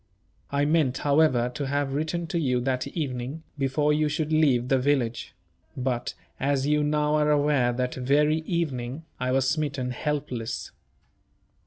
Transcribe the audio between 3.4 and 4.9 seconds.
before you should leave the